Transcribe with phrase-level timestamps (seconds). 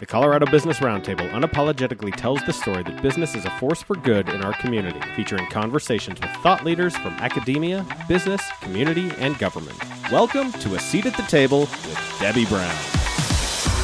[0.00, 4.30] The Colorado Business Roundtable unapologetically tells the story that business is a force for good
[4.30, 9.76] in our community, featuring conversations with thought leaders from academia, business, community, and government.
[10.10, 12.74] Welcome to A Seat at the Table with Debbie Brown.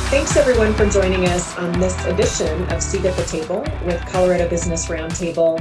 [0.08, 4.48] Thanks everyone for joining us on this edition of Seat at the Table with Colorado
[4.48, 5.60] Business Roundtable.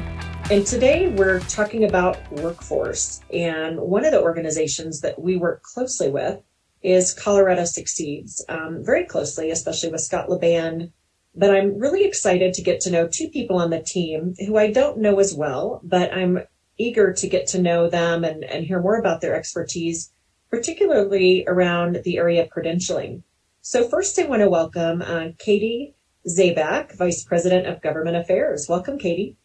[0.50, 3.20] And today we're talking about workforce.
[3.34, 6.40] And one of the organizations that we work closely with
[6.86, 10.92] is Colorado Succeeds um, very closely, especially with Scott Laband.
[11.36, 14.72] But I'm really excited to get to know two people on the team who I
[14.72, 16.44] don't know as well, but I'm
[16.78, 20.12] eager to get to know them and, and hear more about their expertise,
[20.50, 23.24] particularly around the area of credentialing.
[23.62, 25.96] So first I want to welcome uh, Katie
[26.28, 28.68] Zaback, Vice President of Government Affairs.
[28.70, 29.38] Welcome, Katie.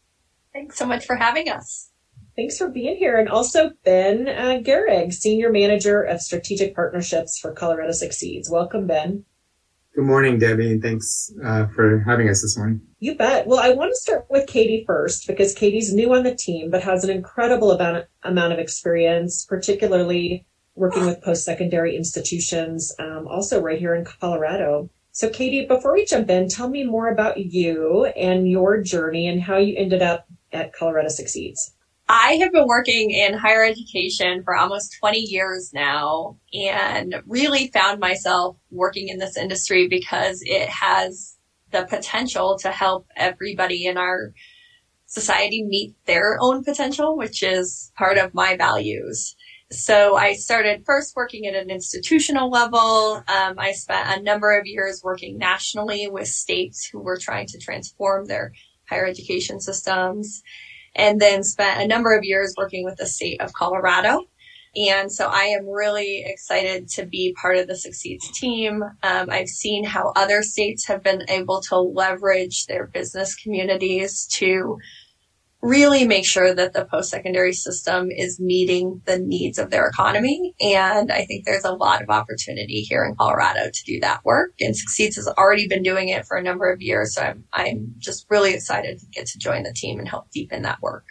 [0.52, 1.90] Thanks so much for having us.
[2.41, 3.19] Thanks for being here.
[3.19, 8.49] And also Ben uh, Gehrig, Senior Manager of Strategic Partnerships for Colorado Succeeds.
[8.49, 9.27] Welcome, Ben.
[9.95, 12.80] Good morning, Debbie, and thanks uh, for having us this morning.
[12.99, 13.46] You bet.
[13.46, 16.83] Well, I want to start with Katie first because Katie's new on the team, but
[16.83, 20.46] has an incredible amount, amount of experience, particularly
[20.77, 24.88] working with post-secondary institutions, um, also right here in Colorado.
[25.13, 29.43] So, Katie, before we jump in, tell me more about you and your journey and
[29.43, 31.74] how you ended up at Colorado Succeeds.
[32.13, 38.01] I have been working in higher education for almost 20 years now and really found
[38.01, 41.37] myself working in this industry because it has
[41.71, 44.33] the potential to help everybody in our
[45.07, 49.37] society meet their own potential, which is part of my values.
[49.71, 53.23] So I started first working at an institutional level.
[53.29, 57.59] Um, I spent a number of years working nationally with states who were trying to
[57.61, 58.52] transform their
[58.89, 60.43] higher education systems
[60.95, 64.25] and then spent a number of years working with the state of Colorado.
[64.77, 68.83] And so I am really excited to be part of the Succeeds team.
[69.03, 74.78] Um, I've seen how other states have been able to leverage their business communities to
[75.62, 80.55] really make sure that the post-secondary system is meeting the needs of their economy.
[80.61, 84.55] And I think there's a lot of opportunity here in Colorado to do that work.
[84.61, 87.15] And Succeeds has already been doing it for a number of years.
[87.15, 90.62] So I'm, I'm just really excited to get to join the team and help deepen
[90.62, 91.05] that work.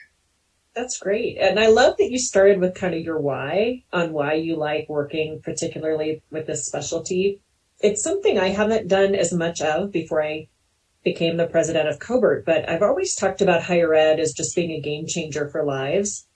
[0.75, 1.37] That's great.
[1.37, 4.87] And I love that you started with kind of your why on why you like
[4.87, 7.41] working particularly with this specialty.
[7.81, 10.47] It's something I haven't done as much of before I
[11.03, 14.71] became the president of CoBRT, but I've always talked about higher ed as just being
[14.71, 16.27] a game changer for lives.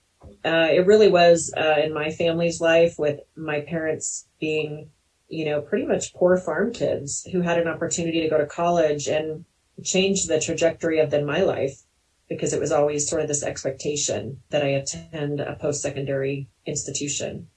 [0.44, 4.90] Uh, it really was uh, in my family's life with my parents being,
[5.28, 9.06] you know, pretty much poor farm kids who had an opportunity to go to college
[9.06, 9.44] and
[9.82, 11.82] change the trajectory of then my life
[12.28, 17.48] because it was always sort of this expectation that I attend a post-secondary institution.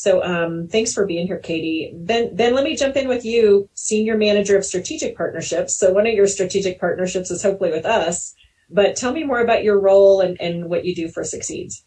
[0.00, 1.92] So um, thanks for being here, Katie.
[1.94, 5.76] Ben, Ben, let me jump in with you, Senior Manager of Strategic Partnerships.
[5.76, 8.34] So one of your strategic partnerships is hopefully with us,
[8.70, 11.84] but tell me more about your role and, and what you do for Succeeds.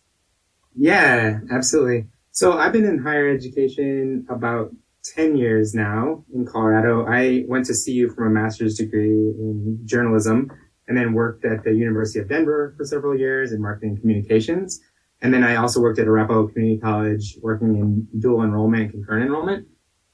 [0.75, 2.05] Yeah, absolutely.
[2.29, 4.69] So I've been in higher education about
[5.15, 7.07] 10 years now in Colorado.
[7.07, 10.51] I went to CU for a master's degree in journalism
[10.87, 14.81] and then worked at the University of Denver for several years in marketing communications.
[15.23, 19.25] And then I also worked at Arapahoe Community College working in dual enrollment, and concurrent
[19.25, 19.67] enrollment.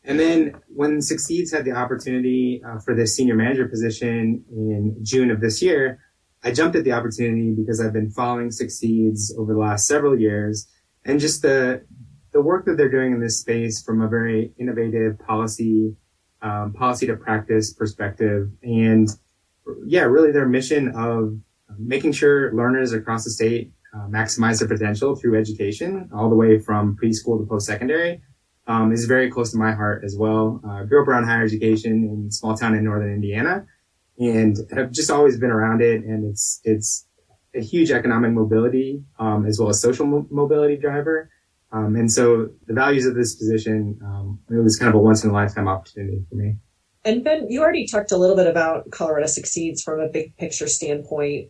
[0.04, 5.32] And then when Succeeds had the opportunity uh, for this senior manager position in June
[5.32, 6.00] of this year,
[6.44, 10.68] I jumped at the opportunity because I've been following Succeeds over the last several years
[11.04, 11.84] and just the,
[12.32, 15.96] the work that they're doing in this space from a very innovative policy,
[16.44, 18.52] um, policy to practice perspective.
[18.62, 19.10] And
[19.88, 21.40] yeah, really their mission of
[21.80, 26.60] making sure learners across the state uh, maximize their potential through education, all the way
[26.60, 28.22] from preschool to post-secondary,
[28.68, 30.62] um, is very close to my heart as well.
[30.68, 33.66] Uh, grew up around higher education in a small town in northern Indiana,
[34.20, 36.04] and have just always been around it.
[36.04, 37.08] And it's it's
[37.56, 41.30] a huge economic mobility um, as well as social mo- mobility driver.
[41.72, 45.24] Um, and so the values of this position, um, it was kind of a once
[45.24, 46.58] in a lifetime opportunity for me.
[47.06, 50.68] And Ben, you already talked a little bit about Colorado Succeeds from a big picture
[50.68, 51.50] standpoint.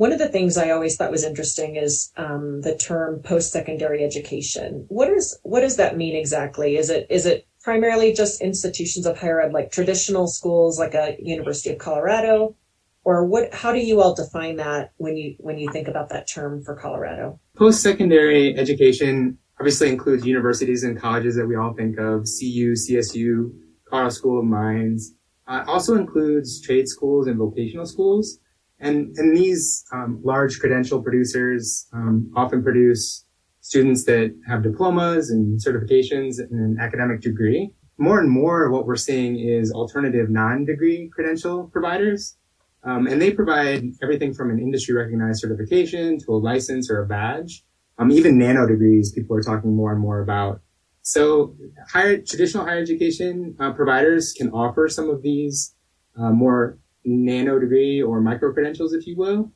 [0.00, 4.86] One of the things I always thought was interesting is um, the term post-secondary education.
[4.88, 6.78] What is what does that mean exactly?
[6.78, 11.18] Is it is it primarily just institutions of higher ed, like traditional schools, like a
[11.20, 12.56] University of Colorado,
[13.04, 13.52] or what?
[13.52, 16.74] How do you all define that when you when you think about that term for
[16.76, 17.38] Colorado?
[17.58, 23.52] Post-secondary education obviously includes universities and colleges that we all think of: CU, CSU,
[23.86, 25.12] Colorado School of Mines.
[25.46, 28.38] Uh, also includes trade schools and vocational schools.
[28.80, 33.24] And, and these um, large credential producers um, often produce
[33.60, 37.72] students that have diplomas and certifications and an academic degree.
[38.00, 42.36] more and more what we're seeing is alternative non-degree credential providers.
[42.82, 47.06] Um, and they provide everything from an industry recognized certification to a license or a
[47.06, 47.62] badge.
[47.98, 50.62] Um, even nano degrees, people are talking more and more about.
[51.02, 51.54] So
[51.92, 55.74] higher, traditional higher education uh, providers can offer some of these
[56.18, 59.52] uh, more nano degree or micro credentials, if you will.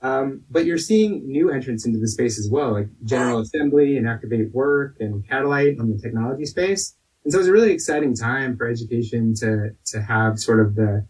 [0.00, 4.08] Um, but you're seeing new entrants into the space as well, like General Assembly and
[4.08, 6.94] Activate Work and Catalyte in the technology space.
[7.24, 11.04] And so it's a really exciting time for education to, to have sort of the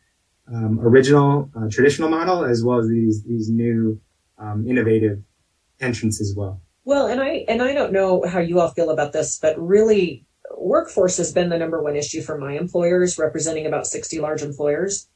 [0.53, 4.01] um, original uh, traditional model as well as these, these new
[4.39, 5.23] um, innovative
[5.81, 6.63] entrants as well.
[6.85, 10.25] Well, and I, and I don't know how you all feel about this, but really
[10.57, 15.09] workforce has been the number one issue for my employers, representing about 60 large employers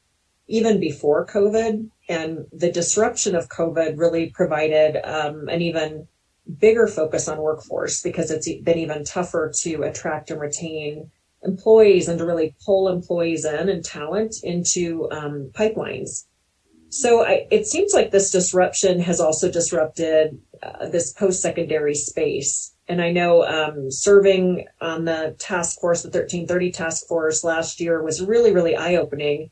[0.47, 1.89] even before COVID.
[2.09, 6.07] And the disruption of COVID really provided um, an even
[6.59, 11.09] bigger focus on workforce because it's been even tougher to attract and retain
[11.43, 16.25] employees and to really pull employees in and talent into um, pipelines.
[16.89, 22.75] So I, it seems like this disruption has also disrupted uh, this post-secondary space.
[22.87, 28.03] And I know um, serving on the task force, the 1330 task force last year
[28.03, 29.49] was really, really eye-opening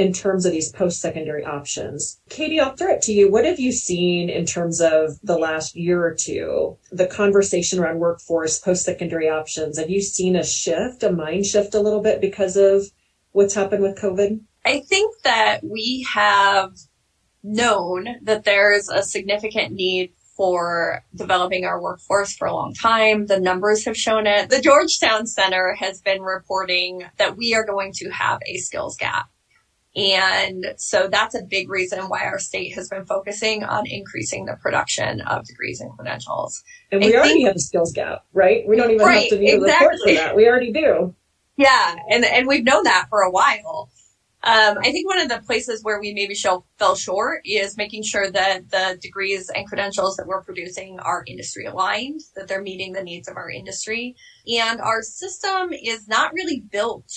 [0.00, 2.18] in terms of these post-secondary options.
[2.30, 3.30] Katie, I'll throw it to you.
[3.30, 7.98] What have you seen in terms of the last year or two, the conversation around
[7.98, 9.78] workforce, post-secondary options?
[9.78, 12.86] Have you seen a shift, a mind shift a little bit because of
[13.32, 14.40] what's happened with COVID?
[14.64, 16.72] I think that we have
[17.42, 23.26] known that there's a significant need for developing our workforce for a long time.
[23.26, 24.48] The numbers have shown it.
[24.48, 29.28] The Georgetown Center has been reporting that we are going to have a skills gap
[29.96, 34.56] and so that's a big reason why our state has been focusing on increasing the
[34.62, 36.62] production of degrees and credentials.
[36.92, 38.66] And we I already think, have a skills gap, right?
[38.68, 39.86] We don't even right, have to need exactly.
[39.86, 40.36] a report for that.
[40.36, 41.14] We already do.
[41.56, 41.96] Yeah.
[42.08, 43.90] And, and we've known that for a while.
[44.42, 48.04] Um, I think one of the places where we maybe show, fell short is making
[48.04, 52.92] sure that the degrees and credentials that we're producing are industry aligned, that they're meeting
[52.92, 54.16] the needs of our industry.
[54.46, 57.10] And our system is not really built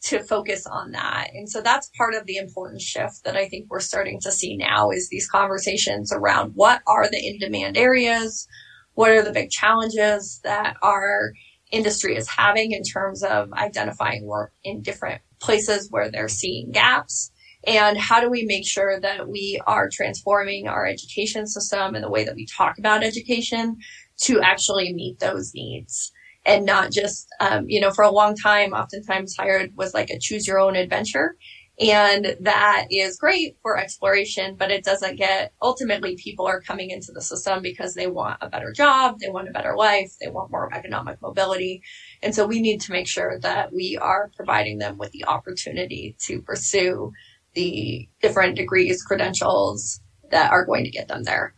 [0.00, 1.30] to focus on that.
[1.34, 4.56] And so that's part of the important shift that I think we're starting to see
[4.56, 8.46] now is these conversations around what are the in demand areas?
[8.94, 11.32] What are the big challenges that our
[11.70, 17.32] industry is having in terms of identifying work in different places where they're seeing gaps?
[17.66, 22.10] And how do we make sure that we are transforming our education system and the
[22.10, 23.76] way that we talk about education
[24.22, 26.12] to actually meet those needs?
[26.48, 30.18] And not just, um, you know, for a long time, oftentimes hired was like a
[30.18, 31.36] choose your own adventure.
[31.80, 37.12] And that is great for exploration, but it doesn't get, ultimately people are coming into
[37.12, 39.18] the system because they want a better job.
[39.20, 40.10] They want a better life.
[40.20, 41.82] They want more economic mobility.
[42.20, 46.16] And so we need to make sure that we are providing them with the opportunity
[46.26, 47.12] to pursue
[47.54, 50.00] the different degrees, credentials
[50.30, 51.54] that are going to get them there.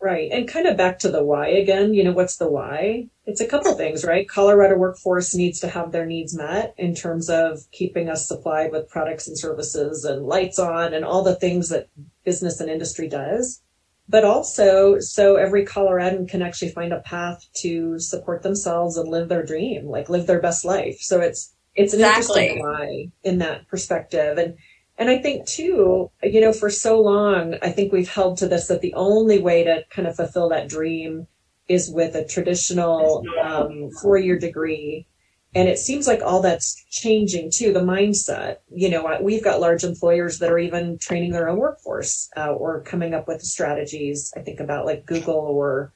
[0.00, 0.30] Right.
[0.30, 3.08] And kind of back to the why again, you know, what's the why?
[3.32, 4.28] It's a couple things, right?
[4.28, 8.90] Colorado workforce needs to have their needs met in terms of keeping us supplied with
[8.90, 11.88] products and services and lights on and all the things that
[12.26, 13.62] business and industry does.
[14.06, 19.30] But also so every Coloradan can actually find a path to support themselves and live
[19.30, 20.98] their dream, like live their best life.
[21.00, 22.48] So it's, it's an exactly.
[22.48, 24.36] interesting why in that perspective.
[24.36, 24.58] And
[24.98, 28.66] and I think too, you know, for so long, I think we've held to this
[28.66, 31.26] that the only way to kind of fulfill that dream
[31.68, 35.06] is with a traditional um, four year degree.
[35.54, 38.56] And it seems like all that's changing too, the mindset.
[38.74, 42.82] You know, we've got large employers that are even training their own workforce uh, or
[42.82, 44.32] coming up with strategies.
[44.34, 45.92] I think about like Google or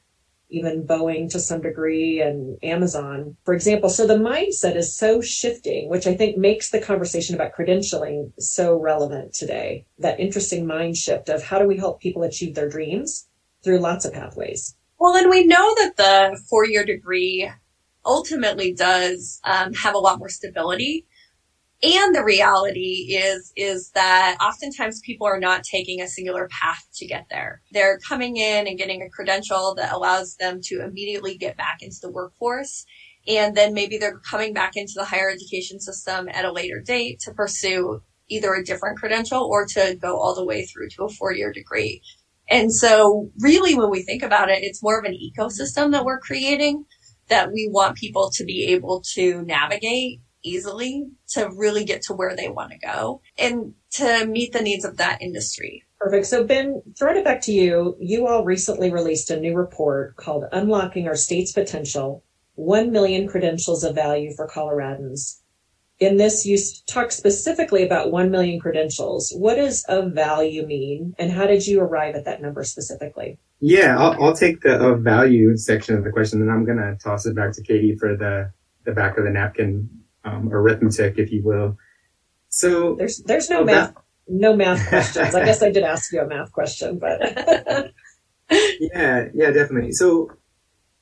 [0.48, 3.88] even Boeing to some degree and Amazon, for example.
[3.88, 8.78] So the mindset is so shifting, which I think makes the conversation about credentialing so
[8.78, 9.86] relevant today.
[9.98, 13.26] That interesting mind shift of how do we help people achieve their dreams
[13.64, 14.75] through lots of pathways.
[14.98, 17.50] Well, and we know that the four year degree
[18.04, 21.06] ultimately does um, have a lot more stability
[21.82, 27.06] and the reality is, is that oftentimes people are not taking a singular path to
[27.06, 27.60] get there.
[27.70, 31.98] They're coming in and getting a credential that allows them to immediately get back into
[32.00, 32.86] the workforce.
[33.28, 37.20] And then maybe they're coming back into the higher education system at a later date
[37.20, 41.08] to pursue either a different credential or to go all the way through to a
[41.10, 42.00] four year degree.
[42.48, 46.20] And so really when we think about it, it's more of an ecosystem that we're
[46.20, 46.84] creating
[47.28, 52.36] that we want people to be able to navigate easily to really get to where
[52.36, 55.82] they want to go and to meet the needs of that industry.
[55.98, 56.26] Perfect.
[56.26, 60.44] So Ben, throwing it back to you, you all recently released a new report called
[60.52, 62.22] Unlocking Our State's Potential,
[62.54, 65.40] 1 million credentials of value for Coloradans.
[65.98, 69.32] In this, you talk specifically about 1 million credentials.
[69.36, 71.14] What does of value mean?
[71.18, 73.38] And how did you arrive at that number specifically?
[73.60, 76.96] Yeah, I'll, I'll take the of value section of the question, and I'm going to
[77.02, 78.52] toss it back to Katie for the,
[78.84, 79.88] the back of the napkin
[80.24, 81.78] um, arithmetic, if you will.
[82.48, 83.94] So there's there's no math
[84.28, 85.34] no math questions.
[85.34, 87.20] I guess I did ask you a math question, but
[88.50, 89.92] yeah, yeah, definitely.
[89.92, 90.30] So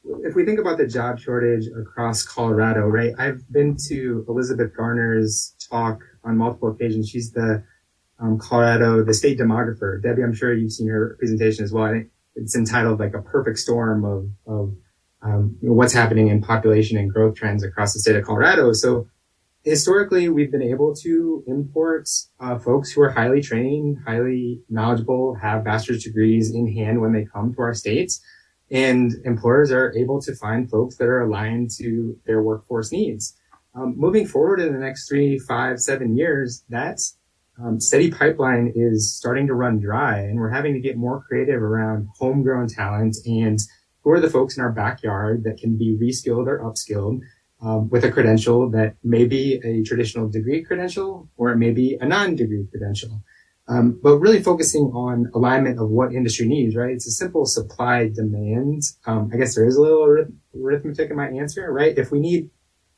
[0.05, 3.13] if we think about the job shortage across Colorado, right?
[3.19, 7.09] I've been to Elizabeth Garner's talk on multiple occasions.
[7.09, 7.65] She's the
[8.19, 10.03] um, Colorado, the state demographer.
[10.03, 12.03] Debbie, I'm sure you've seen her presentation as well.
[12.37, 14.75] It's entitled like a perfect storm of, of
[15.23, 18.73] um, what's happening in population and growth trends across the state of Colorado.
[18.73, 19.09] So
[19.63, 22.09] historically, we've been able to import
[22.41, 27.25] uh, folks who are highly trained, highly knowledgeable, have bachelor's degrees in hand when they
[27.25, 28.21] come to our states.
[28.75, 33.37] And employers are able to find folks that are aligned to their workforce needs.
[33.77, 36.99] Um, moving forward in the next three, five, seven years, that
[37.63, 41.63] um, steady pipeline is starting to run dry, and we're having to get more creative
[41.63, 43.61] around homegrown talent and
[44.03, 47.21] who are the folks in our backyard that can be reskilled or upskilled
[47.63, 51.97] um, with a credential that may be a traditional degree credential or it may be
[52.01, 53.23] a non-degree credential.
[53.67, 56.91] Um, but really focusing on alignment of what industry needs, right?
[56.91, 58.83] It's a simple supply demand.
[59.07, 61.97] Um, I guess there is a little arithmetic in my answer, right?
[61.97, 62.51] If we need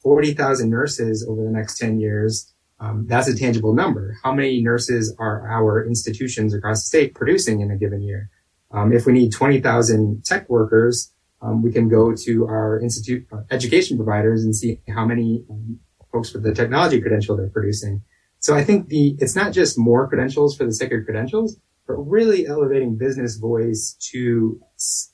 [0.02, 4.16] 40,000 nurses over the next 10 years, um, that's a tangible number.
[4.22, 8.28] How many nurses are our institutions across the state producing in a given year?
[8.72, 13.42] Um, if we need 20,000 tech workers, um, we can go to our institute uh,
[13.50, 15.78] education providers and see how many um,
[16.12, 18.02] folks with the technology credential they're producing.
[18.46, 21.94] So I think the it's not just more credentials for the sake of credentials, but
[21.94, 24.60] really elevating business voice to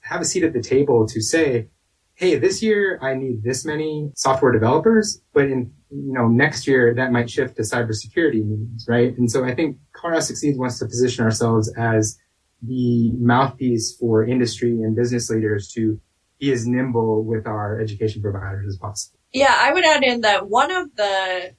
[0.03, 1.69] have a seat at the table to say,
[2.12, 6.93] hey, this year I need this many software developers, but in you know next year
[6.95, 9.17] that might shift to cybersecurity needs, right?
[9.17, 12.19] And so I think Colorado Succeeds wants to position ourselves as
[12.61, 15.99] the mouthpiece for industry and business leaders to
[16.39, 19.19] be as nimble with our education providers as possible.
[19.33, 21.55] Yeah, I would add in that one of the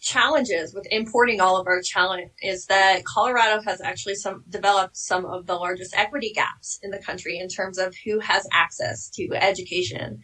[0.00, 5.26] challenges with importing all of our talent is that Colorado has actually some developed some
[5.26, 9.28] of the largest equity gaps in the country in terms of who has access to
[9.34, 10.20] education.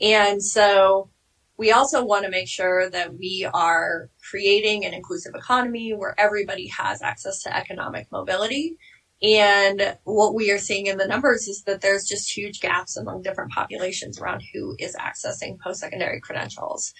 [0.00, 1.10] And so
[1.56, 6.68] we also want to make sure that we are creating an inclusive economy where everybody
[6.68, 8.76] has access to economic mobility
[9.22, 13.22] and what we are seeing in the numbers is that there's just huge gaps among
[13.22, 16.92] different populations around who is accessing post-secondary credentials.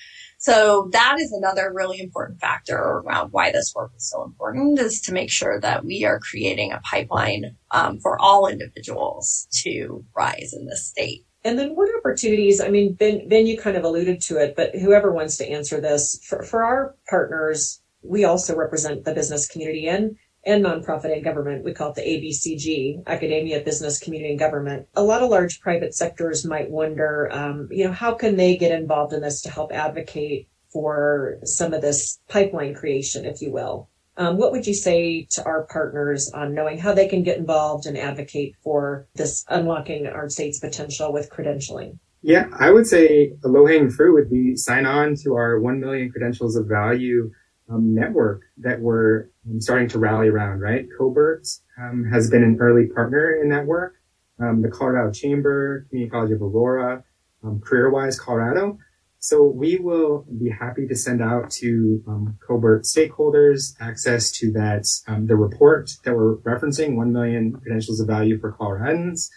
[0.46, 5.00] So that is another really important factor around why this work is so important is
[5.00, 10.54] to make sure that we are creating a pipeline um, for all individuals to rise
[10.56, 11.26] in this state.
[11.42, 14.72] And then what opportunities, I mean, Ben, ben, you kind of alluded to it, but
[14.76, 19.88] whoever wants to answer this, for, for our partners, we also represent the business community
[19.88, 21.64] and and nonprofit and government.
[21.64, 24.86] We call it the ABCG, academia, business, community, and government.
[24.94, 28.70] A lot of large private sectors might wonder, um, you know, how can they get
[28.70, 33.88] involved in this to help advocate for some of this pipeline creation, if you will?
[34.18, 37.84] Um, what would you say to our partners on knowing how they can get involved
[37.84, 41.98] and advocate for this unlocking our state's potential with credentialing?
[42.22, 45.80] Yeah, I would say the low hanging fruit would be sign on to our 1
[45.80, 47.30] million credentials of value
[47.70, 50.86] um, network that we're um, starting to rally around, right?
[50.98, 53.94] CoBRT um, has been an early partner in that work.
[54.38, 57.04] Um, the Colorado Chamber, Community College of Aurora,
[57.42, 58.78] um, CareerWise Colorado.
[59.18, 64.84] So we will be happy to send out to um, CoBRT stakeholders access to that,
[65.26, 69.30] the report that we're referencing, 1 million credentials of value for Coloradans,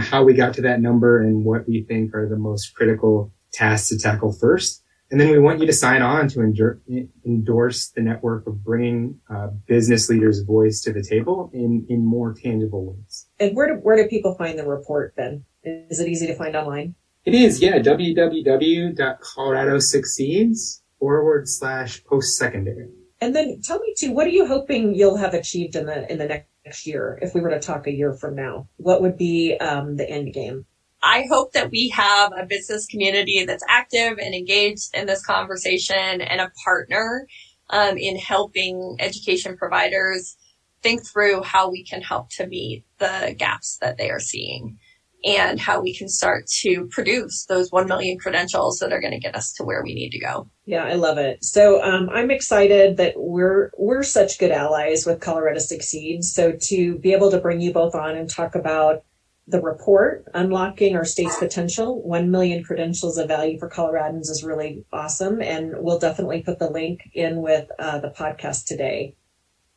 [0.00, 3.90] how we got to that number and what we think are the most critical tasks
[3.90, 4.82] to tackle first.
[5.10, 6.80] And then we want you to sign on to endure,
[7.26, 12.32] endorse the network of bringing uh, business leaders' voice to the table in, in more
[12.32, 13.26] tangible ways.
[13.40, 15.44] And where do, where do people find the report then?
[15.64, 16.94] Is it easy to find online?
[17.24, 17.80] It is, yeah.
[17.80, 22.88] www.coloradosucceeds forward slash post secondary.
[23.20, 26.16] And then tell me too, what are you hoping you'll have achieved in the in
[26.18, 27.18] the next year?
[27.20, 30.32] If we were to talk a year from now, what would be um, the end
[30.32, 30.64] game?
[31.02, 36.20] I hope that we have a business community that's active and engaged in this conversation
[36.20, 37.26] and a partner
[37.70, 40.36] um, in helping education providers
[40.82, 44.78] think through how we can help to meet the gaps that they are seeing
[45.24, 49.18] and how we can start to produce those 1 million credentials that are going to
[49.18, 50.48] get us to where we need to go.
[50.64, 51.44] Yeah, I love it.
[51.44, 56.32] So um, I'm excited that we're we're such good allies with Colorado Succeeds.
[56.32, 59.04] So to be able to bring you both on and talk about
[59.50, 64.84] the report, Unlocking Our State's Potential 1 Million Credentials of Value for Coloradans, is really
[64.92, 65.40] awesome.
[65.42, 69.14] And we'll definitely put the link in with uh, the podcast today.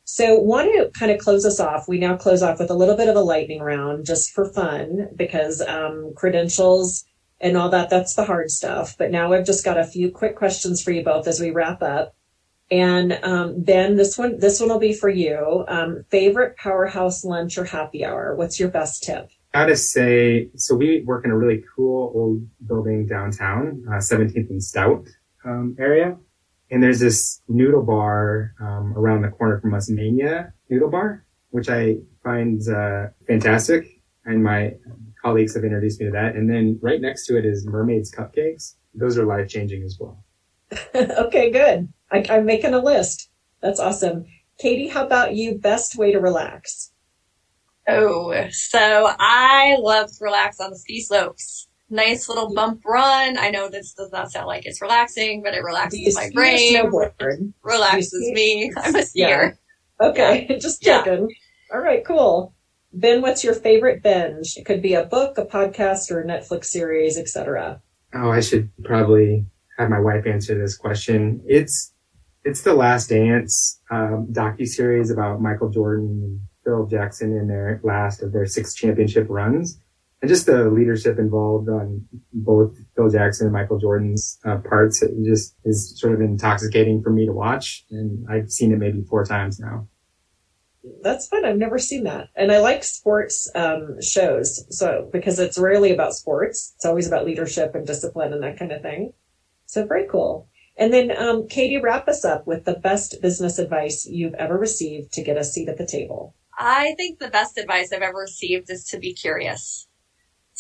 [0.06, 1.88] So, want to kind of close us off.
[1.88, 5.10] We now close off with a little bit of a lightning round just for fun
[5.16, 7.06] because um, credentials
[7.40, 8.98] and all that, that's the hard stuff.
[8.98, 11.82] But now I've just got a few quick questions for you both as we wrap
[11.82, 12.16] up.
[12.72, 15.66] And um, Ben, this one, this one will be for you.
[15.68, 18.36] Um, favorite powerhouse lunch or happy hour?
[18.36, 19.30] What's your best tip?
[19.54, 24.64] Gotta say, so we work in a really cool old building downtown, uh, 17th and
[24.64, 25.08] Stout
[25.46, 26.18] um, area.
[26.72, 31.70] And there's this noodle bar um, around the corner from us, Menya Noodle Bar, which
[31.70, 34.02] I find uh, fantastic.
[34.26, 34.74] And my
[35.22, 36.36] colleagues have introduced me to that.
[36.36, 38.76] And then right next to it is Mermaid's Cupcakes.
[38.96, 40.24] Those are life changing as well.
[40.96, 41.94] okay, good.
[42.12, 43.30] I, I'm making a list.
[43.62, 44.26] That's awesome.
[44.58, 45.60] Katie, how about you?
[45.60, 46.93] Best way to relax?
[47.88, 51.68] Oh, so I love to relax on the ski slopes.
[51.90, 53.38] Nice little bump run.
[53.38, 57.54] I know this does not sound like it's relaxing, but it relaxes my brain.
[57.62, 58.72] Relaxes me.
[58.78, 59.14] I'm a skier.
[59.16, 59.52] Yeah.
[60.02, 61.30] Okay, just checking.
[61.30, 61.76] Yeah.
[61.76, 62.54] All right, cool.
[62.94, 64.56] Ben, what's your favorite binge?
[64.58, 67.82] It could be a book, a podcast, or a Netflix series, etc.
[68.14, 69.46] Oh, I should probably
[69.78, 71.44] have my wife answer this question.
[71.48, 71.94] It's
[72.44, 78.22] it's the Last Dance um, docu series about Michael Jordan Phil Jackson in their last
[78.22, 79.80] of their six championship runs.
[80.22, 85.12] And just the leadership involved on both Phil Jackson and Michael Jordan's uh, parts it
[85.26, 87.84] just is sort of intoxicating for me to watch.
[87.92, 89.88] And I've seen it maybe four times now.
[91.02, 91.46] That's fun.
[91.46, 92.30] I've never seen that.
[92.36, 94.66] And I like sports um, shows.
[94.78, 98.72] So, because it's rarely about sports, it's always about leadership and discipline and that kind
[98.72, 99.14] of thing.
[99.66, 100.48] So, very cool.
[100.76, 105.14] And then, um, Katie, wrap us up with the best business advice you've ever received
[105.14, 106.34] to get a seat at the table.
[106.58, 109.88] I think the best advice I've ever received is to be curious,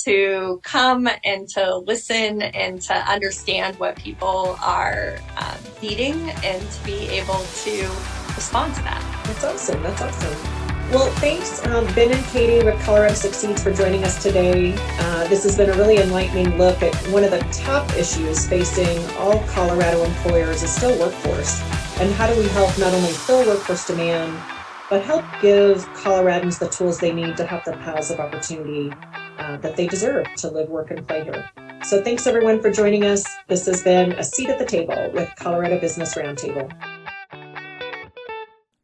[0.05, 6.83] to come and to listen and to understand what people are um, needing and to
[6.83, 7.89] be able to
[8.35, 9.23] respond to that.
[9.25, 9.83] That's awesome.
[9.83, 10.63] That's awesome.
[10.91, 14.75] Well, thanks, um, Ben and Katie with Colorado Succeeds for joining us today.
[14.99, 18.99] Uh, this has been a really enlightening look at one of the top issues facing
[19.15, 21.61] all Colorado employers is still workforce.
[21.99, 24.37] And how do we help not only fill workforce demand,
[24.93, 28.95] but help give Coloradans the tools they need to have the paths of opportunity
[29.39, 31.49] uh, that they deserve to live, work, and play here.
[31.83, 33.25] So thanks everyone for joining us.
[33.47, 36.71] This has been A Seat at the Table with Colorado Business Roundtable.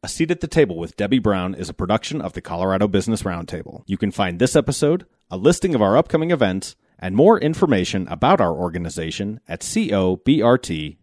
[0.02, 3.22] A Seat at the Table with Debbie Brown is a production of the Colorado Business
[3.22, 3.84] Roundtable.
[3.86, 8.42] You can find this episode, a listing of our upcoming events, and more information about
[8.42, 10.96] our organization at cobrt.com.